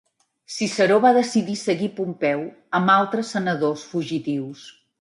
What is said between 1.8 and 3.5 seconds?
Pompeu amb altres